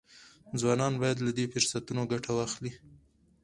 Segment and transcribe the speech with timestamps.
[0.59, 2.71] ځوانان باید له دې فرصتونو ګټه واخلي.